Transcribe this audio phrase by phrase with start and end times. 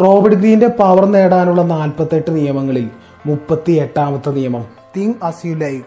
[0.00, 2.90] Robert ഗ്രീന്റെ power നേടാനുള്ള നാൽപ്പത്തെട്ട് നിയമങ്ങളിൽ
[3.26, 4.64] മുപ്പത്തി എട്ടാമത്തെ നിയമം.
[4.96, 5.84] Think as you like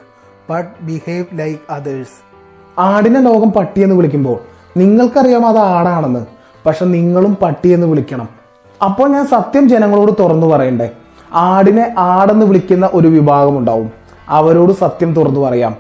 [0.50, 2.22] but behave like others
[2.80, 4.40] ആടിനെ ലോകം പട്ടിയെന്ന് വിളിക്കുമ്പോൾ
[4.78, 6.26] നിങ്ങൾക്കറിയാം അത് ആടാണെന്ന്
[6.66, 8.28] പക്ഷെ നിങ്ങളും പട്ടിയെന്ന് വിളിക്കണം.
[8.84, 10.90] അപ്പോൾ ഞാൻ സത്യം ജനങ്ങളോട് തുറന്നു പറയണ്ടേ?
[11.34, 13.92] ആടിനെ ആടെന്ന് വിളിക്കുന്ന ഒരു വിഭാഗം ഉണ്ടാവും.
[14.30, 15.76] അവരോട് സത്യം തുറന്നു പറയാം.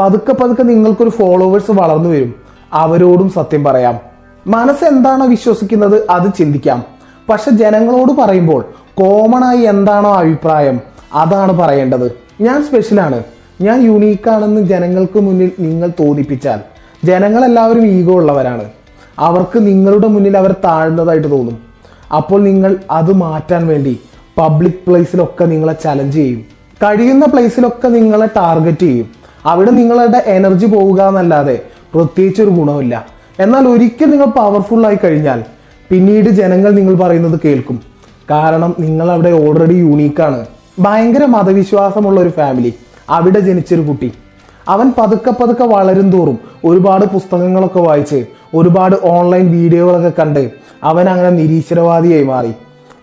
[0.00, 2.34] പതുക്കെ പതുക്കെ നിങ്ങൾക്കൊരു ഫോളോവേഴ്സ് വളർന്നു വരും.
[2.72, 3.98] അവരോടും സത്യം പറയാം.
[4.46, 6.97] മനസ്സ് എന്താണോ വിശ്വസിക്കുന്നത് അത് ചിന്തിക്കാം.
[7.28, 8.64] പക്ഷെ ജനങ്ങളോട് പറയുമ്പോൾ
[8.94, 10.80] കോമൺ ആയി എന്താണോ അഭിപ്രായം
[11.14, 12.06] അതാണ് പറയേണ്ടത്.
[12.40, 13.22] ഞാൻ സ്പെഷ്യലാണ്
[13.60, 16.60] ഞാൻ യുണീക്കാണെന്ന് ജനങ്ങൾക്ക് മുന്നിൽ നിങ്ങൾ തോന്നിപ്പിച്ചാൽ
[17.04, 18.64] ജനങ്ങളെല്ലാവരും ഈഗോ ഉള്ളവരാണ്.
[19.18, 21.58] അവർക്ക് നിങ്ങളുടെ മുന്നിൽ അവർ താഴ്ന്നതായിട്ട് തോന്നും.
[22.16, 24.00] അപ്പോൾ നിങ്ങൾ അത് മാറ്റാൻ വേണ്ടി
[24.38, 26.40] പബ്ലിക് പ്ലേസിലൊക്കെ നിങ്ങളെ ചലഞ്ച് ചെയ്യും.
[26.82, 29.08] കഴിയുന്ന പ്ലേസിലൊക്കെ നിങ്ങളെ ടാർഗറ്റ് ചെയ്യും.
[29.46, 31.62] അവിടെ നിങ്ങളുടെ എനർജി പോവുക എന്നല്ലാതെ
[31.94, 33.06] പ്രത്യേകിച്ച് ഒരു ഗുണമില്ല
[33.40, 35.44] എന്നാൽ ഒരിക്കൽ നിങ്ങൾ പവർഫുൾ ആയി കഴിഞ്ഞാൽ
[35.90, 37.80] പിന്നീട് ജനങ്ങൾ നിങ്ങൾ പറയുന്നത് കേൾക്കും.
[38.30, 40.46] കാരണം നിങ്ങൾ അവിടെ ഓൾറെഡി യൂണീക്കാണ്
[40.80, 42.74] ഭയങ്കര മതവിശ്വാസമുള്ള ഒരു ഫാമിലി
[43.10, 44.12] അവിടെ ജനിച്ചൊരു കുട്ടി.
[44.68, 50.50] അവൻ പതുക്കെ പതുക്കെ വളരും തോറും ഒരുപാട് പുസ്തകങ്ങളൊക്കെ വായിച്ച് ഒരുപാട് ഓൺലൈൻ വീഡിയോകളൊക്കെ കണ്ട്
[50.82, 52.52] അവൻ അങ്ങനെ നിരീശ്വരവാദിയായി മാറി.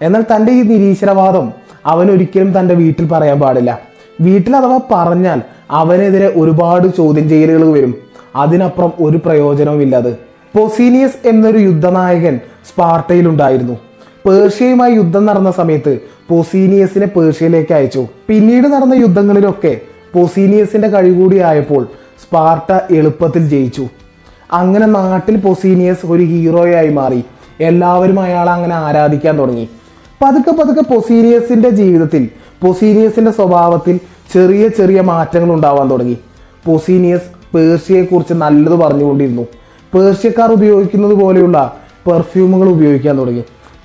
[0.01, 1.51] എന്നാൽ തന്റെ ഈ നിരീശ്വരവാദം
[1.85, 3.79] അവൻ ഒരിക്കലും തന്റെ വീട്ടിൽ പറയാൻ പാടില്ല.
[4.21, 5.41] വീട്ടിൽ അഥവാ പറഞ്ഞാൽ
[5.71, 7.95] അവനെതിരെ ഒരുപാട് ചോദ്യം ചെയ്യലുകൾ വരും.
[8.35, 12.39] അതിനപ്പുറം ഒരു പ്രയോജനവുമില്ലത് പൊസീനിയസ് എന്നൊരു യുദ്ധനായകൻ
[12.69, 13.73] സ്പാർട്ടയിലുണ്ടായിരുന്നു.
[14.25, 18.07] പേർഷ്യയുമായി യുദ്ധം നടന്ന സമയത്ത് പൊസീനിയസിനെ പേർഷ്യയിലേക്ക് അയച്ചു.
[18.27, 19.81] പിന്നീട് നടന്ന യുദ്ധങ്ങളിലൊക്കെ
[20.13, 21.87] പൊസീനിയസിന്റെ കഴികൂടി ആയപ്പോൾ
[22.21, 23.87] സ്പാർട്ട എളുപ്പത്തിൽ ജയിച്ചു.
[24.51, 27.23] അങ്ങനെ നാട്ടിൽ പൊസീനിയസ് ഒരു ഹീറോയായി മാറി.
[27.59, 29.69] എല്ലാവരും അയാളെ അങ്ങനെ ആരാധിക്കാൻ തുടങ്ങി.
[30.21, 32.29] പതുക്കെ പതുക്കെ പൊസീനിയസിന്റെ ജീവിതത്തിൽ
[32.63, 33.99] പൊസീനിയസിന്റെ സ്വഭാവത്തിൽ
[34.33, 36.17] ചെറിയ ചെറിയ മാറ്റങ്ങൾ ഉണ്ടാവാൻ തുടങ്ങി.
[36.65, 39.45] പൊസീനിയസ് പേർഷ്യയെക്കുറിച്ച് നല്ലത് പറഞ്ഞുകൊണ്ടിരുന്നു.
[39.95, 43.43] പേർഷ്യക്കാർ ഉപയോഗിക്കുന്നത് പോലെയുള്ള പെർഫ്യൂമുകൾ ഉപയോഗിക്കാൻ തുടങ്ങി.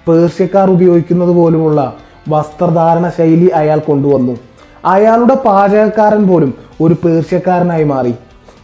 [0.08, 1.96] പേർഷ്യക്കാർ ഉപയോഗിക്കുന്നത് പോലുമുള്ള
[2.28, 4.36] വസ്ത്രധാരണ ശൈലി അയാൾ കൊണ്ടുവന്നു.
[4.84, 8.14] അയാളുടെ പാചകക്കാരൻ പോലും ഒരു പേർഷ്യക്കാരനായി മാറി.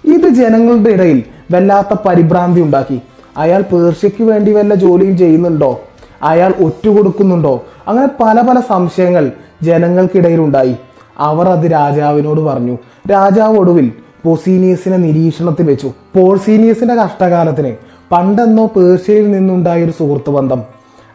[0.05, 3.01] ഇത് ജനങ്ങളുടെ ഇടയിൽ വല്ലാത്ത പരിഭ്രാന്തി ഉണ്ടാക്കി.
[3.37, 5.81] അയാൾ പേർഷ്യക്ക് വേണ്ടി വല്ല ജോലിയും ചെയ്യുന്നുണ്ടോ?
[6.23, 7.65] അയാൾ ഒറ്റുകൊടുക്കുന്നുണ്ടോ?
[7.89, 10.77] അങ്ങനെ പല പല സംശയങ്ങൾ ജനങ്ങൾക്കിടയിലുണ്ടായി.
[11.19, 12.79] അവർ അത് രാജാവിനോട് പറഞ്ഞു.
[13.11, 13.93] രാജാവ് ഒടുവിൽ
[14.25, 15.93] പൊസീനിയസിനെ നിരീക്ഷണത്തിൽ വെച്ചു.
[16.17, 17.77] പോൾസീനിയസിന്റെ കഷ്ടകാലത്തിന്.
[18.13, 20.63] പണ്ടെന്നോ പേർഷ്യയിൽ നിന്നുണ്ടായ ഒരു സുഹൃത്ത് ബന്ധം.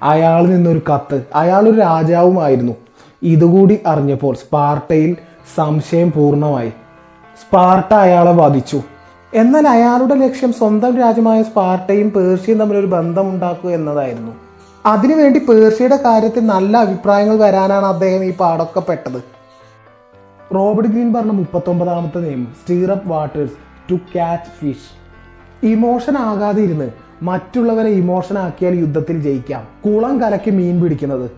[0.03, 1.21] അയാളിൽ നിന്നൊരു കത്ത്.
[1.35, 2.73] അയാൾ ഒരു രാജാവുമായിരുന്നു.
[3.23, 5.15] ഇതുകൂടി അറിഞ്ഞപ്പോൾ സ്പാർട്ടയിൽ
[5.55, 6.69] സംശയം പൂർണമായി.
[7.41, 8.81] സ്പാർട്ട അയാളെ വധിച്ചു.
[9.33, 14.31] എന്നാൽ അയാളുടെ ലക്ഷ്യം സ്വന്തം രാജ്യമായ സ്പാർട്ടയും പേർഷ്യയും തമ്മിൽ ഒരു ബന്ധം ഉണ്ടാക്കുക എന്നതായിരുന്നു.
[14.85, 19.40] അതിനുവേണ്ടി പേർഷ്യയുടെ കാര്യത്തിൽ നല്ല അഭിപ്രായങ്ങൾ വരാനാണ് അദ്ദേഹം ഈ പാടൊക്കെ പെട്ടത്.
[20.55, 23.53] റോബർട്ട് ഗ്രീൻ പറഞ്ഞ മുപ്പത്തൊമ്പതാമത്തെ നിയമം stir up waters
[23.91, 24.89] to catch fish
[25.65, 26.91] emotion ആകാതെ ഇരുന്ന്
[27.21, 29.67] മറ്റുള്ളവരെ ഇമോഷൻ ആക്കിയാൽ യുദ്ധത്തിൽ ജയിക്കാം.
[29.85, 31.31] കുളം കലക്കി മീൻ പിടിക്കുന്നത്.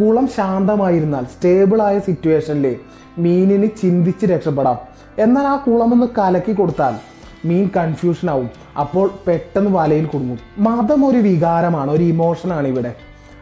[0.00, 2.76] കുളം ശാന്തമായിരുന്നാൽ സ്റ്റേബിൾ ആയ സിറ്റുവേഷനിൽ
[3.18, 4.78] മീനിന് ചിന്തിച്ച് രക്ഷപ്പെടാം.
[5.18, 6.94] എന്നാൽ ആ കുളം ഒന്ന് കലക്കി കൊടുത്താൽ
[7.44, 8.50] മീൻ കൺഫ്യൂഷൻ ആവും.
[8.80, 10.38] അപ്പോൾ പെട്ടെന്ന് വലയിൽ കുടുങ്ങും.
[10.58, 12.94] മതം ഒരു വികാരമാണ് ഒരു ഇമോഷനാണ് ഇവിടെ.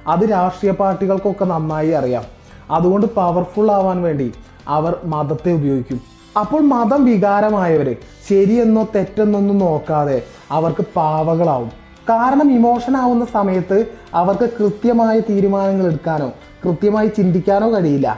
[0.06, 2.22] അത് രാഷ്ട്രീയ പാർട്ടികൾക്കൊക്കെ നന്നായി അറിയാം.
[2.70, 4.32] അതുകൊണ്ട് പവർഫുൾ ആവാൻ വേണ്ടി
[4.68, 6.00] അവർ മതത്തെ ഉപയോഗിക്കും.
[6.40, 7.96] അപ്പോൾ മതം വികാരമായവരെ
[8.28, 11.70] ശരിയെന്നോ തെറ്റെന്നൊന്നും നോക്കാതെ അവർക്ക് പാവകളാവും.
[12.10, 13.78] കാരണം ഇമോഷൻ ആവുന്ന സമയത്ത്
[14.14, 16.32] അവർക്ക് കൃത്യമായ തീരുമാനങ്ങൾ എടുക്കാനോ
[16.64, 18.08] കൃത്യമായി ചിന്തിക്കാനോ കഴിയില്ല.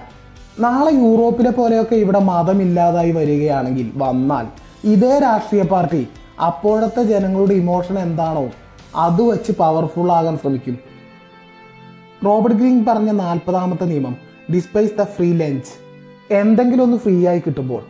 [0.61, 4.47] നാളെ യൂറോപ്പിലെ പോലെയൊക്കെ ഇവിടെ മതമില്ലാതായി വരികയാണെങ്കിൽ വന്നാൽ
[4.85, 6.09] ഇതേ രാഷ്ട്രീയ പാർട്ടി
[6.41, 8.51] അപ്പോഴത്തെ ജനങ്ങളുടെ ഇമോഷൻ എന്താണോ
[8.97, 10.79] അത് വെച്ച് പവർഫുൾ ആകാൻ ശ്രമിക്കും.
[12.25, 14.17] റോബർട്ട് ഗ്രീൻ പറഞ്ഞ നാൽപ്പതാമത്തെ നിയമം
[14.55, 15.90] ഡിസ്പൈസ് ദ ഫ്രീ ലഞ്ച്
[16.31, 17.83] എന്തെങ്കിലും ഒന്ന് ഫ്രീ ആയി കിട്ടുമ്പോൾ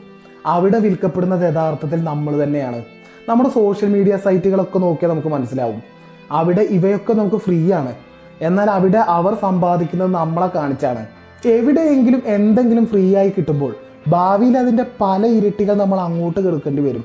[0.46, 2.82] അവിടെ വിൽക്കപ്പെടുന്നത് യഥാർത്ഥത്തിൽ നമ്മൾ തന്നെയാണ്.
[3.28, 5.82] നമ്മുടെ സോഷ്യൽ മീഡിയ സൈറ്റുകളൊക്കെ നോക്കിയാൽ നമുക്ക് മനസ്സിലാവും.
[6.30, 7.94] അവിടെ ഇവയൊക്കെ നമുക്ക് ഫ്രീ ആണ്.
[8.42, 11.06] എന്നാൽ അവിടെ അവർ സമ്പാദിക്കുന്നത് നമ്മളെ കാണിച്ചാണ്.
[11.48, 13.74] എവിടെയെങ്കിലും എന്തെങ്കിലും ഫ്രീ ആയി കിട്ടുമ്പോൾ
[14.08, 17.04] ഭാവിയിൽ അതിന്റെ പല ഇരട്ടികൾ നമ്മൾ അങ്ങോട്ട് കൊടുക്കേണ്ടി വരും.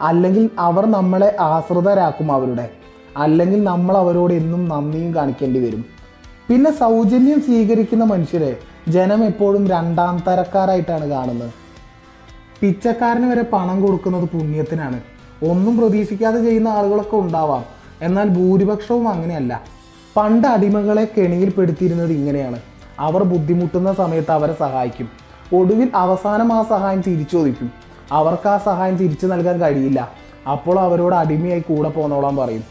[0.00, 2.70] അല്ലെങ്കിൽ അവർ നമ്മളെ ആശ്രിതരാക്കും അവരുടെ.
[3.16, 5.95] അല്ലെങ്കിൽ നമ്മൾ അവരോട് എന്നും നന്ദിയും കാണിക്കേണ്ടി വരും.
[6.50, 8.56] പിന്നെ സൗജന്യം സ്വീകരിക്കുന്ന മനുഷ്യരെ
[8.88, 11.50] ജനം എപ്പോഴും രണ്ടാം തരക്കാരായിട്ടാണ് കാണുന്നത്.
[12.60, 15.00] പിച്ചക്കാരന് വരെ പണം കൊടുക്കുന്നത് പുണ്യത്തിനാണ്.
[15.50, 17.64] ഒന്നും പ്രതീക്ഷിക്കാതെ ചെയ്യുന്ന ആളുകളൊക്കെ ഉണ്ടാവാം.
[18.02, 19.62] എന്നാൽ ഭൂരിപക്ഷവും അങ്ങനെയല്ല.
[20.16, 22.60] പണ്ട് അടിമകളെ കെണിയിൽ കെണിയിൽപ്പെടുത്തിയിരുന്നത് ഇങ്ങനെയാണ്.
[22.98, 25.08] അവർ ബുദ്ധിമുട്ടുന്ന സമയത്ത് അവരെ സഹായിക്കും.
[25.56, 27.72] ഒടുവിൽ അവസാനം ആ സഹായം തിരിച്ചോദിക്കും.
[28.12, 30.10] അവർക്ക് ആ സഹായം തിരിച്ചു നൽകാൻ കഴിയില്ല.
[30.50, 32.64] അപ്പോൾ അവരോട് അടിമയായി കൂടെ പോന്നോളാൻ പറയും.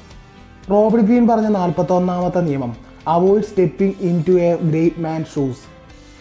[0.71, 2.84] റോബർട്ട് ഗ്രീൻ പറഞ്ഞ നാൽപ്പത്തൊന്നാമത്തെ നിയമം.
[3.07, 3.93] Avoid stepping
[4.27, 5.75] into a great man shoes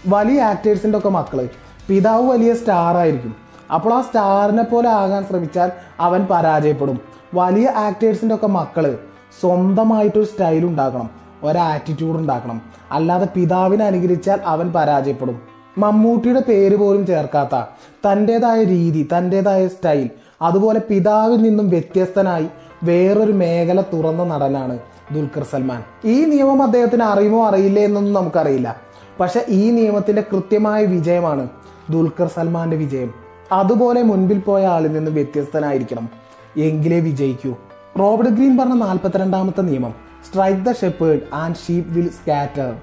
[0.07, 1.49] വലിയ ആക്ടേഴ്സിന്റെ ഒക്കെ മക്കൾ
[1.89, 3.37] പിതാവ് വലിയ സ്റ്റാർ ആയിരിക്കും.
[3.75, 7.01] അപ്പോൾ ആ സ്റ്റാറിനെ പോലെ ആകാൻ ശ്രമിച്ചാൽ അവൻ പരാജയപ്പെടും.
[7.35, 8.99] വലിയ ആക്ടേഴ്സിന്റെ ഒക്കെ മക്കൾ
[9.41, 11.11] സ്വന്തമായിട്ടൊരു സ്റ്റൈൽ ഉണ്ടാക്കണം.
[11.43, 12.63] ഒരു ആറ്റിറ്റ്യൂഡ് ഉണ്ടാക്കണം.
[12.93, 15.43] അല്ലാതെ പിതാവിനെ അനുകരിച്ചാൽ അവൻ പരാജയപ്പെടും.
[15.79, 17.65] മമ്മൂട്ടിയുടെ പേര് പോലും ചേർക്കാത്ത
[18.07, 20.11] തന്റെതായ രീതി തന്റെതായ സ്റ്റൈൽ
[20.43, 22.47] അതുപോലെ പിതാവിൽ നിന്നും വ്യത്യസ്തനായി
[22.85, 24.79] വേറൊരു മേഖല തുറന്ന നടനാണ്
[25.13, 25.83] ദുൽഖർ സൽമാൻ.
[26.05, 28.81] ഈ നിയമം അദ്ദേഹത്തിന് അറിയുമോ അറിയില്ലേ എന്നൊന്നും നമുക്കറിയില്ല.
[29.21, 31.49] പക്ഷെ ഈ നിയമത്തിന്റെ കൃത്യമായ വിജയമാണ്
[31.91, 33.15] ദുൽഖർ സൽമാന്റെ വിജയം.
[33.53, 36.09] അതുപോലെ മുൻപിൽ പോയ ആളിൽ നിന്ന് വ്യത്യസ്തനായിരിക്കണം.
[36.57, 37.55] എങ്കിലേ വിജയിക്കൂ.
[37.99, 39.95] റോബർട്ട് ഗ്രീൻ പറഞ്ഞ നാൽപ്പത്തിരണ്ടാമത്തെ നിയമം
[40.31, 42.77] strike the shepherd and sheep will scatter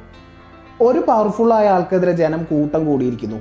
[0.82, 3.36] ഒരു പവർഫുൾ ആയ ആൾക്കെതിരെ ജനം കൂട്ടം കൂടിയിരിക്കുന്നു.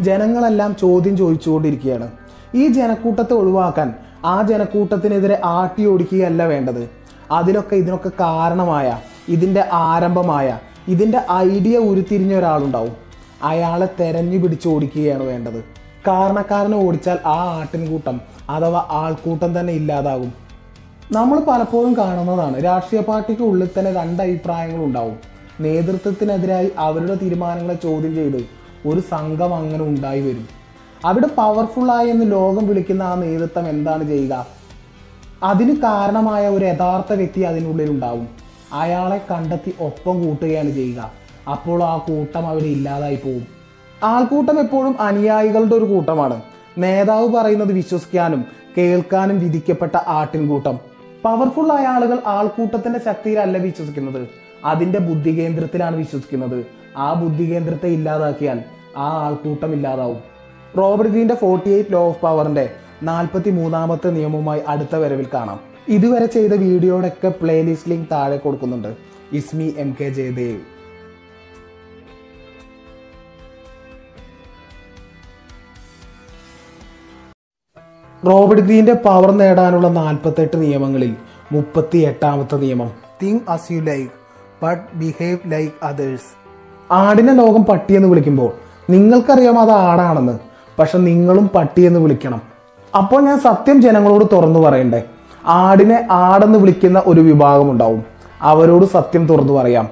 [0.00, 2.10] ജനങ്ങളെല്ലാം ചോദ്യം ചോദിച്ചുകൊണ്ടിരിക്കുകയാണ്.
[2.54, 3.94] ഈ ജനക്കൂട്ടത്തെ ഒഴിവാക്കാൻ
[4.24, 7.05] ആ ജനക്കൂട്ടത്തിനെതിരെ ആട്ടി ഓടിക്കുകയല്ല വേണ്ടത്.
[7.30, 10.58] അതിലൊക്കെ ഇതിനൊക്കെ കാരണമായ ഇതിന്റെ ആരംഭമായ
[10.88, 12.92] ഇതിന്റെ ഐഡിയ ഉരുത്തിരിഞ്ഞ ഒരാളുണ്ടാവും.
[13.42, 15.64] അയാളെ തെരഞ്ഞു പിടിച്ച് ഓടിക്കുകയാണ് വേണ്ടത്.
[16.08, 18.20] കാരണക്കാരനെ ഓടിച്ചാൽ ആ ആട്ടിൻകൂട്ടം
[18.50, 20.32] അഥവാ ആൾക്കൂട്ടം തന്നെ ഇല്ലാതാകും.
[21.12, 25.16] നമ്മൾ പലപ്പോഴും കാണുന്നതാണ് രാഷ്ട്രീയ പാർട്ടിക്ക് ഉള്ളിൽ തന്നെ രണ്ട് അഭിപ്രായങ്ങളുണ്ടാവും
[25.60, 28.46] നേതൃത്വത്തിനെതിരായി അവരുടെ തീരുമാനങ്ങളെ ചോദ്യം ചെയ്ത്
[28.88, 30.48] ഒരു സംഘം അങ്ങനെ ഉണ്ടായി വരും.
[31.04, 34.55] അവിടെ പവർഫുള്ളായി എന്ന് ലോകം വിളിക്കുന്ന ആ നേതൃത്വം എന്താണ് ചെയ്യുക?
[35.42, 38.28] അതിന് കാരണമായ ഒരു യഥാർത്ഥ വ്യക്തി അതിനുള്ളിൽ ഉണ്ടാവും
[38.72, 41.12] അയാളെ കണ്ടെത്തി ഒപ്പം കൂട്ടുകയാണ് ചെയ്യുക.
[41.50, 43.46] അപ്പോൾ ആ കൂട്ടം അവിടെ ഇല്ലാതായി പോകും
[44.04, 46.42] ആൾക്കൂട്ടം എപ്പോഴും അനുയായികളുടെ ഒരു കൂട്ടമാണ്.
[46.78, 48.44] നേതാവ് പറയുന്നത് വിശ്വസിക്കാനും
[48.78, 50.78] കേൾക്കാനും വിധിക്കപ്പെട്ട ആട്ടിൻകൂട്ടം.
[51.24, 54.28] പവർഫുൾ ആയ ആളുകൾ ആൾക്കൂട്ടത്തിന്റെ ശക്തിയിലല്ല വിശ്വസിക്കുന്നത്.
[54.64, 56.66] അതിന്റെ ബുദ്ധി കേന്ദ്രത്തിലാണ് വിശ്വസിക്കുന്നത്.
[56.96, 58.62] ആ ബുദ്ധി കേന്ദ്രത്തെ ഇല്ലാതാക്കിയാൽ
[58.96, 60.18] ആ ആൾക്കൂട്ടം ഇല്ലാതാവും.
[60.78, 62.70] റോബർട്ട് ഗ്രീന്റെ ഫോർട്ടി എയ്റ്റ് ലോ ഓഫ് പവറിന്റെ
[63.02, 65.60] നാൽപ്പത്തി മൂന്നാമത്തെ നിയമവുമായി അടുത്ത വരവിൽ കാണാം.
[65.88, 68.96] ഇതുവരെ ചെയ്ത വീഡിയോയുടെയൊക്കെ പ്ലേലിസ്റ്റ് ലിങ്ക് താഴെ കൊടുക്കുന്നുണ്ട്.
[69.32, 70.60] ഇസ്മി M K Jayadev.
[78.26, 81.16] Robert power നേടാനുള്ള നാൽപ്പത്തെട്ട് നിയമങ്ങളിൽ
[81.52, 82.90] മുപ്പത്തി എട്ടാമത്തെ നിയമം
[84.62, 85.38] ബട്ട് ബിഹേവ്.
[86.90, 87.32] ആടിനെ
[87.62, 88.52] പട്ടിയെന്ന് വിളിക്കുമ്പോൾ
[88.90, 90.38] നിങ്ങൾക്കറിയാം അത് ആടാണെന്ന്
[90.78, 92.55] പക്ഷെ നിങ്ങളും പട്ടിയെന്ന് വിളിക്കണം.
[92.96, 95.02] അപ്പോൾ ഞാൻ സത്യം ജനങ്ങളോട് തുറന്നു പറയണ്ടേ?
[95.46, 98.04] ആടിനെ ആടെന്ന് വിളിക്കുന്ന ഒരു വിഭാഗം ഉണ്ടാവും.
[98.42, 99.88] അവരോട് സത്യം തുറന്നു പറയാം.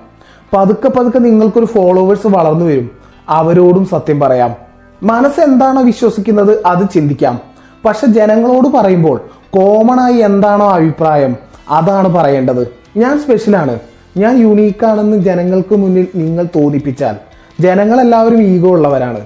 [0.56, 2.91] പതുക്കെ പതുക്കെ നിങ്ങൾക്കൊരു ഫോളോവേഴ്സ് വളർന്നു വരും.
[3.29, 4.55] അവരോടും സത്യം പറയാം.
[5.03, 7.41] മനസ്സ് എന്താണോ വിശ്വസിക്കുന്നത് അത് ചിന്തിക്കാം.
[7.85, 9.21] പക്ഷെ ജനങ്ങളോട് പറയുമ്പോൾ
[9.51, 11.37] കോമൺ ആയി എന്താണോ അഭിപ്രായം
[11.71, 12.69] അതാണ് പറയേണ്ടത്.
[12.97, 13.79] ഞാൻ സ്പെഷ്യലാണ്
[14.17, 17.17] ഞാൻ യുണീക്കാണെന്ന് ജനങ്ങൾക്ക് മുന്നിൽ നിങ്ങൾ തോന്നിപ്പിച്ചാൽ.
[17.61, 19.21] ജനങ്ങളെല്ലാവരും ഈഗോ ഉള്ളവരാണ്.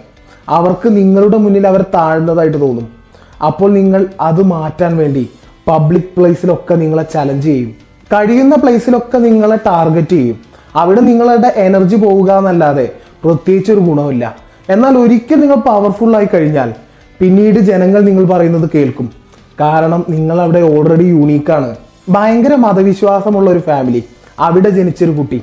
[0.48, 2.97] അവർക്ക് നിങ്ങളുടെ മുന്നിൽ അവർ താഴ്ന്നതായിട്ട് തോന്നും.
[3.46, 5.30] അപ്പോൾ നിങ്ങൾ അത് മാറ്റാൻ വേണ്ടി
[5.68, 7.70] പബ്ലിക് പ്ലേസിലൊക്കെ നിങ്ങളെ ചലഞ്ച് ചെയ്യും.
[8.12, 10.36] കഴിയുന്ന പ്ലേസിലൊക്കെ നിങ്ങളെ ടാർഗറ്റ് ചെയ്യും.
[10.76, 12.92] അവിടെ നിങ്ങളുടെ എനർജി പോവുക എന്നല്ലാതെ
[13.24, 14.36] പ്രത്യേകിച്ച് ഒരു ഗുണമില്ല
[14.70, 16.72] എന്നാൽ ഒരിക്കൽ നിങ്ങൾ പവർഫുൾ ആയി കഴിഞ്ഞാൽ
[17.20, 19.12] പിന്നീട് ജനങ്ങൾ നിങ്ങൾ പറയുന്നത് കേൾക്കും.
[19.60, 21.76] കാരണം നിങ്ങൾ അവിടെ ഓൾറെഡി യൂണീക്കാണ്
[22.08, 24.04] ഭയങ്കര മതവിശ്വാസമുള്ള ഒരു ഫാമിലി
[24.38, 25.42] അവിടെ ജനിച്ചൊരു കുട്ടി.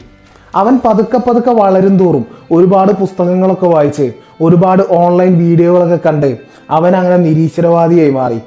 [0.56, 4.12] അവൻ പതുക്കെ പതുക്കെ വളരും തോറും ഒരുപാട് പുസ്തകങ്ങളൊക്കെ വായിച്ച്
[4.42, 6.38] ഒരുപാട് ഓൺലൈൻ വീഡിയോകളൊക്കെ കണ്ട്
[6.70, 8.40] അവൻ അങ്ങനെ നിരീശ്വരവാദിയായി മാറി.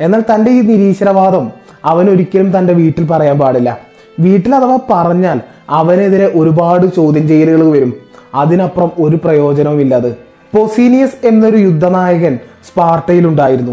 [0.00, 1.50] എന്നാൽ തന്റെ ഈ നിരീശ്വരവാദം
[1.84, 3.78] അവൻ ഒരിക്കലും തന്റെ വീട്ടിൽ പറയാൻ പാടില്ല.
[4.20, 5.40] വീട്ടിൽ അഥവാ പറഞ്ഞാൽ
[5.70, 7.92] അവനെതിരെ ഒരുപാട് ചോദ്യം ചെയ്യലുകൾ വരും.
[8.34, 10.14] അതിനപ്പുറം ഒരു പ്രയോജനവും ഇല്ലാതെ
[10.56, 12.38] പൊസീനിയസ് എന്നൊരു യുദ്ധനായകൻ
[12.68, 13.72] സ്പാർട്ടയിലുണ്ടായിരുന്നു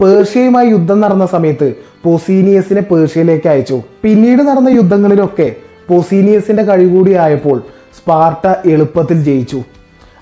[0.00, 1.74] പേർഷ്യയുമായി യുദ്ധം നടന്ന സമയത്ത്
[2.04, 3.82] പൊസീനിയസിനെ പേർഷ്യയിലേക്ക് അയച്ചു.
[4.02, 5.54] പിന്നീട് നടന്ന യുദ്ധങ്ങളിലൊക്കെ
[5.88, 7.62] പൊസീനിയസിന്റെ കഴികൂടി ആയപ്പോൾ
[7.96, 9.62] സ്പാർട്ട എളുപ്പത്തിൽ ജയിച്ചു.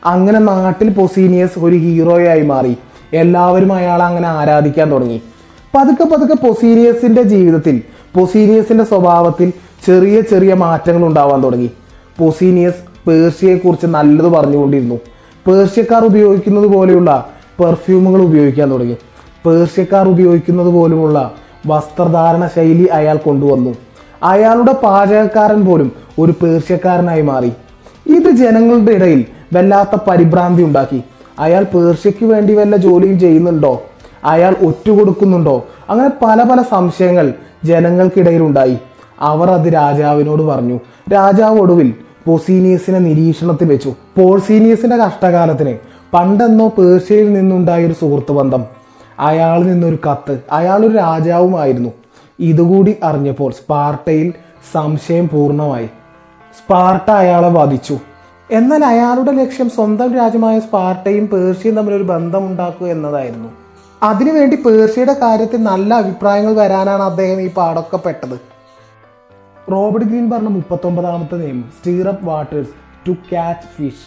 [0.04, 2.76] അങ്ങനെ നാട്ടിൽ പൊസീനിയസ് ഒരു ഹീറോയായി മാറി.
[3.12, 5.22] എല്ലാവരും അയാളെ അങ്ങനെ ആരാധിക്കാൻ തുടങ്ങി.
[5.78, 7.82] പതുക്കെ പതുക്കെ പൊസീരിയസിന്റെ ജീവിതത്തിൽ
[8.16, 9.52] പൊസീനിയസിന്റെ സ്വഭാവത്തിൽ
[9.86, 11.70] ചെറിയ ചെറിയ മാറ്റങ്ങൾ ഉണ്ടാവാൻ തുടങ്ങി.
[12.18, 14.94] പൊസീനിയസ് പേർഷ്യയെക്കുറിച്ച് നല്ലത് പറഞ്ഞുകൊണ്ടിരുന്നു.
[15.46, 18.96] പേർഷ്യക്കാർ ഉപയോഗിക്കുന്നത് പോലെയുള്ള പെർഫ്യൂമുകൾ ഉപയോഗിക്കാൻ തുടങ്ങി.
[19.46, 21.34] പേർഷ്യക്കാർ ഉപയോഗിക്കുന്നത് പോലുമുള്ള
[21.66, 23.74] വസ്ത്രധാരണ ശൈലി അയാൾ കൊണ്ടുവന്നു.
[24.22, 27.52] അയാളുടെ പാചകക്കാരൻ പോലും ഒരു പേർഷ്യക്കാരനായി മാറി.
[28.06, 31.02] ഇത് ജനങ്ങളുടെ ഇടയിൽ വല്ലാത്ത പരിഭ്രാന്തി ഉണ്ടാക്കി.
[31.38, 33.82] അയാൾ പേർഷ്യയ്ക്ക് വേണ്ടി വല്ല ജോലിയും ചെയ്യുന്നുണ്ടോ?
[34.24, 35.66] അയാൾ ഒറ്റുകൊടുക്കുന്നുണ്ടോ?
[35.90, 38.78] അങ്ങനെ പല പല സംശയങ്ങൾ ജനങ്ങൾക്കിടയിൽ ഉണ്ടായി
[39.20, 40.80] അവർ അത് രാജാവിനോട് പറഞ്ഞു.
[41.12, 41.94] രാജാവ് ഒടുവിൽ
[42.26, 43.94] പൊസീനിയസിനെ നിരീക്ഷണത്തിൽ വെച്ചു.
[44.18, 45.76] പോൾസീനിയസിന്റെ കഷ്ടകാലത്തിന്
[46.14, 48.64] പണ്ടെന്നോ പേർഷ്യയിൽ നിന്നുണ്ടായ ഒരു സുഹൃത്ത് ബന്ധം.
[49.20, 50.38] അയാളിൽ നിന്നൊരു കത്ത്.
[50.52, 51.90] അയാൾ ഒരു രാജാവുമായിരുന്നു.
[52.40, 54.32] ഇതുകൂടി അറിഞ്ഞപ്പോൾ സ്പാർട്ടയിൽ
[54.72, 55.86] സംശയം പൂർണമായി.
[56.58, 57.98] സ്പാർട്ട അയാളെ വധിച്ചു.
[58.50, 63.48] എന്നാൽ അയാളുടെ ലക്ഷ്യം സ്വന്തം രാജ്യമായ സ്പാർട്ടയും പേർഷ്യയും തമ്മിൽ ഒരു ബന്ധം ഉണ്ടാക്കുക എന്നതായിരുന്നു.
[64.02, 68.40] അതിനുവേണ്ടി പേർഷ്യയുടെ കാര്യത്തിൽ നല്ല അഭിപ്രായങ്ങൾ വരാനാണ് അദ്ദേഹം ഈ പാടൊക്കെ പെട്ടത്.
[69.72, 72.70] റോബർട്ട് ഗ്രീൻ പറഞ്ഞ മുപ്പത്തൊമ്പതാമത്തെ നിയമം stir up waters
[73.08, 74.06] to catch fish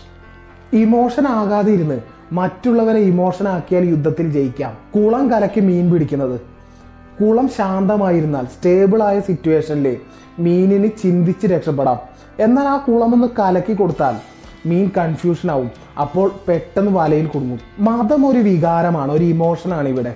[0.76, 2.00] emotion ആകാതെ ഇരുന്ന്
[2.32, 4.78] മറ്റുള്ളവരെ ഇമോഷൻ ആക്കിയാൽ യുദ്ധത്തിൽ ജയിക്കാം.
[4.96, 6.42] കുളം കലക്കി മീൻ പിടിക്കുന്നത്.
[7.22, 9.98] കുളം ശാന്തമായിരുന്നാൽ സ്റ്റേബിൾ ആയ സിറ്റുവേഷനിൽ
[10.40, 12.00] മീനിന് ചിന്തിച്ച് രക്ഷപ്പെടാം.
[12.40, 14.31] എന്നാൽ ആ കുളമൊന്ന് കലക്കി കൊടുത്താൽ
[14.66, 15.72] മീൻ കൺഫ്യൂഷൻ ആവും.
[16.02, 17.60] അപ്പോൾ പെട്ടെന്ന് വലയിൽ കുടുങ്ങും.
[17.80, 20.16] മതം ഒരു വികാരമാണ് ഒരു ഇമോഷനാണ് ഇവിടെ.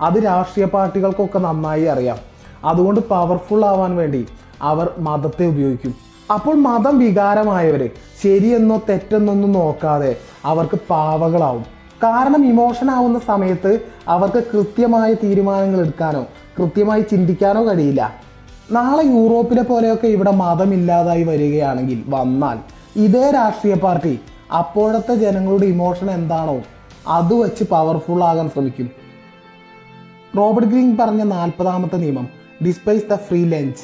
[0.00, 2.16] അത് രാഷ്ട്രീയ പാർട്ടികൾക്കൊക്കെ നന്നായി അറിയാം.
[2.64, 4.26] അതുകൊണ്ട് പവർഫുൾ ആവാൻ വേണ്ടി
[4.62, 5.94] അവർ മതത്തെ ഉപയോഗിക്കും.
[6.34, 7.90] അപ്പോൾ മതം വികാരമായവരെ
[8.22, 11.62] ശരിയെന്നോ തെറ്റെന്നൊന്നും നോക്കാതെ അവർക്ക് പാവകളാവും.
[12.04, 16.26] കാരണം ഇമോഷൻ ആവുന്ന സമയത്ത് അവർക്ക് കൃത്യമായ തീരുമാനങ്ങൾ എടുക്കാനോ
[16.58, 18.14] കൃത്യമായി ചിന്തിക്കാനോ കഴിയില്ല.
[18.70, 22.58] നാളെ യൂറോപ്പിലെ പോലെയൊക്കെ ഇവിടെ മതമില്ലാതായി വരികയാണെങ്കിൽ വന്നാൽ
[22.96, 24.20] ഇതേ രാഷ്ട്രീയ പാർട്ടി
[24.58, 26.62] അപ്പോഴത്തെ ജനങ്ങളുടെ ഇമോഷൻ എന്താണോ
[27.08, 28.90] അത് വെച്ച് പവർഫുൾ ആകാൻ ശ്രമിക്കും.
[30.36, 32.28] റോബർട്ട് ഗ്രീൻ പറഞ്ഞ നാൽപ്പതാമത്തെ നിയമം
[32.66, 33.82] ഡിസ്പൈസ് ദ ഫ്രീ ലഞ്ച്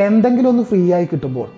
[0.00, 1.48] എന്തെങ്കിലും ഒന്ന് ഫ്രീ ആയി കിട്ടുമ്പോൾ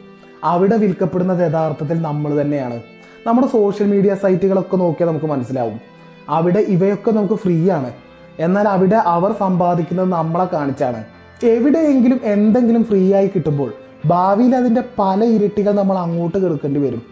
[0.45, 2.81] അവിടെ വിൽക്കപ്പെടുന്നത് യഥാർത്ഥത്തിൽ നമ്മൾ തന്നെയാണ്.
[3.27, 5.81] നമ്മുടെ സോഷ്യൽ മീഡിയ സൈറ്റുകളൊക്കെ നോക്കിയാൽ നമുക്ക് മനസ്സിലാവും.
[6.29, 7.93] അവിടെ ഇവയൊക്കെ നമുക്ക് ഫ്രീ ആണ്.
[8.39, 11.05] എന്നാൽ അവിടെ അവർ സമ്പാദിക്കുന്നത് നമ്മളെ കാണിച്ചാണ്.
[11.47, 13.75] എവിടെയെങ്കിലും എന്തെങ്കിലും ഫ്രീ ആയി കിട്ടുമ്പോൾ
[14.07, 17.03] ഭാവിയിൽ അതിന്റെ പല ഇരട്ടികൾ നമ്മൾ അങ്ങോട്ട് കിടക്കേണ്ടി വരും.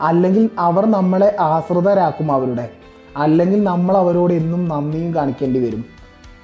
[0.00, 2.70] അല്ലെങ്കിൽ അവർ നമ്മളെ ആശ്രിതരാക്കും അവരുടെ.
[3.16, 5.84] അല്ലെങ്കിൽ നമ്മൾ അവരോട് എന്നും നന്ദിയും കാണിക്കേണ്ടി വരും.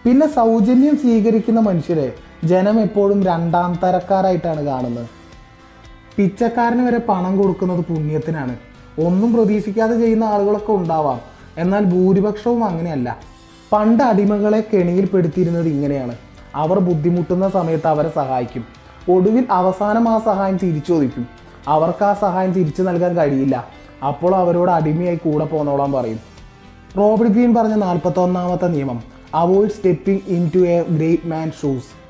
[0.04, 2.12] പിന്നെ സൗജന്യം സ്വീകരിക്കുന്ന മനുഷ്യരെ
[2.44, 5.06] ജനം എപ്പോഴും രണ്ടാം തരക്കാരായിട്ടാണ് കാണുന്നത്.
[6.16, 8.56] പിച്ചക്കാരന് വരെ പണം കൊടുക്കുന്നത് പുണ്യത്തിനാണ്.
[9.06, 11.20] ഒന്നും പ്രതീക്ഷിക്കാതെ ചെയ്യുന്ന ആളുകളൊക്കെ ഉണ്ടാവാം.
[11.58, 13.18] എന്നാൽ ഭൂരിപക്ഷവും അങ്ങനെയല്ല.
[13.72, 16.16] പണ്ട് അടിമകളെ കെണിയിൽ കെണിയിൽപ്പെടുത്തിയിരുന്നത് ഇങ്ങനെയാണ്.
[16.54, 18.81] അവർ ബുദ്ധിമുട്ടുന്ന സമയത്ത് അവരെ സഹായിക്കും.
[19.10, 21.28] ഒടുവിൽ അവസാനം ആ സഹായം തിരിച്ചു ചോദിക്കും
[21.68, 23.64] അവർക്ക് ആ സഹായം തിരിച്ചു നൽകാൻ കഴിയില്ല.
[24.06, 26.20] അപ്പോൾ അവരോട് അടിമയായി കൂടെ പോന്നോളാൻ പറയും.
[26.96, 29.02] റോബർട്ട് ഗ്രീൻ പറഞ്ഞ നാൽപ്പത്തി ഒന്നാമത്തെ നിയമം.
[29.34, 30.20] Avoid stepping
[30.54, 32.02] into a great man shoes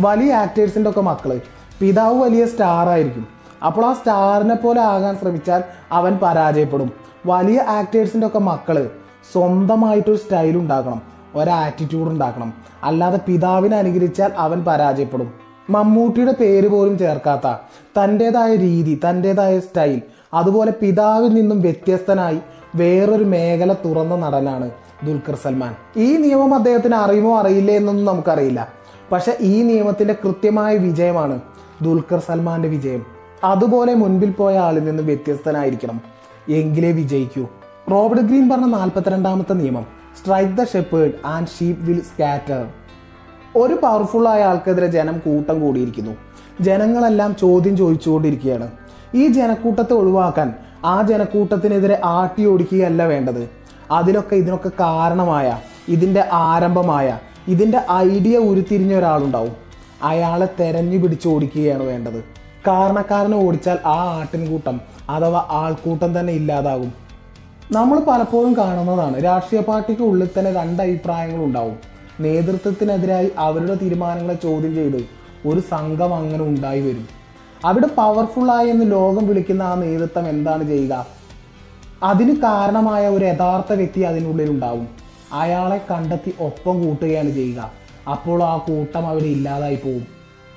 [0.00, 1.40] വലിയ ആക്ടേഴ്സിന്റെ ഒക്കെ മക്കൾ.
[1.80, 3.26] പിതാവ് വലിയ സ്റ്റാർ ആയിരിക്കും.
[3.66, 6.92] അപ്പോൾ ആ സ്റ്റാറിനെ പോലെ ആകാൻ ശ്രമിച്ചാൽ അവൻ പരാജയപ്പെടും.
[7.26, 8.90] വലിയ ആക്ടേഴ്സിന്റെ ഒക്കെ മക്കൾ
[9.32, 11.02] സ്വന്തമായിട്ടൊരു സ്റ്റൈൽ ഉണ്ടാക്കണം.
[11.34, 12.54] ഒരാറ്റിറ്റ്യൂഡ് ഉണ്ടാക്കണം.
[12.82, 15.45] അല്ലാതെ പിതാവിനെ അനുകരിച്ചാൽ അവൻ പരാജയപ്പെടും.
[15.70, 17.56] മമ്മൂട്ടിയുടെ പേര് പോലും ചേർക്കാത്ത
[18.00, 20.02] തന്റെതായ രീതി തന്റെതായ സ്റ്റൈൽ
[20.34, 22.38] അതുപോലെ പിതാവിൽ നിന്നും വ്യത്യസ്തനായി
[22.74, 24.70] വേറൊരു മേഖല തുറന്ന നടനാണ്
[25.06, 25.74] ദുൽഖർ സൽമാൻ.
[25.96, 28.68] ഈ നിയമം അദ്ദേഹത്തിന് അറിയുമോ അറിയില്ലേ എന്നൊന്നും നമുക്കറിയില്ല.
[29.12, 31.40] പക്ഷെ ഈ നിയമത്തിന്റെ കൃത്യമായ വിജയമാണ്
[31.82, 33.06] ദുൽഖർ സൽമാന്റെ വിജയം.
[33.44, 36.00] അതുപോലെ മുൻപിൽ പോയ ആളിൽ നിന്ന് വ്യത്യസ്തനായിരിക്കണം.
[36.48, 37.46] എങ്കിലേ വിജയിക്കൂ.
[37.90, 39.86] റോബർട്ട് ഗ്രീൻ പറഞ്ഞ നാൽപ്പത്തിരണ്ടാമത്തെ നിയമം
[40.22, 42.66] strike the shepherd and sheep will scatter
[43.56, 46.16] ഒരു പവർഫുൾ ആയ ആൾക്കെതിരെ ജനം കൂട്ടം കൂടിയിരിക്കുന്നു.
[46.60, 48.70] ജനങ്ങളെല്ലാം ചോദ്യം ചോദിച്ചുകൊണ്ടിരിക്കുകയാണ്.
[49.14, 53.50] ഈ ജനക്കൂട്ടത്തെ ഒഴിവാക്കാൻ ആ ജനക്കൂട്ടത്തിനെതിരെ ആട്ടി ഓടിക്കുകയല്ല വേണ്ടത്.
[53.90, 55.58] അതിലൊക്കെ ഇതിനൊക്കെ കാരണമായ
[55.88, 59.52] ഇതിന്റെ ആരംഭമായ ഇതിന്റെ ഐഡിയ ഉരുത്തിരിഞ്ഞ ഒരാളുണ്ടാവും.
[60.02, 62.24] അയാളെ തെരഞ്ഞു പിടിച്ച് ഓടിക്കുകയാണ് വേണ്ടത്.
[62.66, 66.92] കാരണക്കാരനെ ഓടിച്ചാൽ ആ ആട്ടിൻകൂട്ടം അഥവാ ആൾക്കൂട്ടം തന്നെ ഇല്ലാതാകും.
[67.72, 71.95] നമ്മൾ പലപ്പോഴും കാണുന്നതാണ് രാഷ്ട്രീയ പാർട്ടിക്ക് ഉള്ളിൽ തന്നെ രണ്ട് അഭിപ്രായങ്ങൾ ഉണ്ടാവും.
[72.20, 75.04] നേതൃത്വത്തിനെതിരായി അവരുടെ തീരുമാനങ്ങളെ ചോദ്യം ചെയ്ത്.
[75.48, 77.08] ഒരു സംഘം അങ്ങനെ ഉണ്ടായി വരും.
[77.64, 81.06] അവിടെ പവർഫുള്ളായി എന്ന് ലോകം വിളിക്കുന്ന ആ നേതൃത്വം എന്താണ് ചെയ്യുക?
[82.02, 84.88] അതിന് കാരണമായ ഒരു യഥാർത്ഥ വ്യക്തി അതിനുള്ളിൽ ഉണ്ടാവും
[85.32, 87.70] അയാളെ കണ്ടെത്തി ഒപ്പം കൂട്ടുകയാണ് ചെയ്യുക.
[88.10, 90.06] അപ്പോൾ ആ കൂട്ടം അവിടെ ഇല്ലാതായി പോകും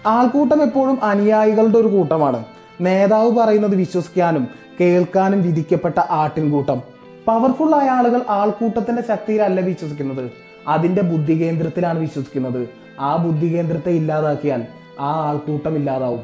[0.06, 2.46] ആൾക്കൂട്ടം എപ്പോഴും അനുയായികളുടെ ഒരു കൂട്ടമാണ്.
[2.82, 4.48] നേതാവ് പറയുന്നത് വിശ്വസിക്കാനും
[4.82, 6.82] കേൾക്കാനും വിധിക്കപ്പെട്ട ആട്ടിൻകൂട്ടം.
[7.28, 10.49] പവർഫുൾ ആയ ആളുകൾ ആൾക്കൂട്ടത്തിന്റെ ശക്തിയിലല്ല വിശ്വസിക്കുന്നത്.
[10.74, 12.62] അതിന്റെ ബുദ്ധി കേന്ദ്രത്തിലാണ് വിശ്വസിക്കുന്നത്.
[13.00, 14.62] ആ ബുദ്ധി കേന്ദ്രത്തെ ഇല്ലാതാക്കിയാൽ
[15.00, 16.24] ആ ആൾക്കൂട്ടം ഇല്ലാതാവും.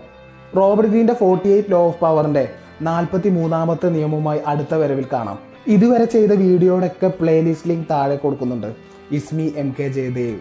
[0.58, 2.44] റോബർട്ട് ഗ്രീന്റെ ഫോർട്ടി എയ്റ്റ് ലോ ഓഫ് പവറിന്റെ
[2.82, 5.38] നാൽപ്പത്തി മൂന്നാമത്തെ നിയമവുമായി അടുത്ത വരവിൽ കാണാം.
[5.68, 8.70] ഇതുവരെ ചെയ്ത വീഡിയോയുടെ ഒക്കെ പ്ലേലിസ്റ്റ് ലിങ്ക് താഴെ കൊടുക്കുന്നുണ്ട്.
[9.12, 10.40] ഇസ്മി എം കെ ജയദേവ്.